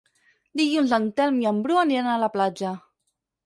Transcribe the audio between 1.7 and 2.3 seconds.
aniran a